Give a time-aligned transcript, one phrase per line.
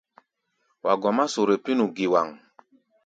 [0.83, 2.27] Wa gɔmá sore pínu giwaŋ.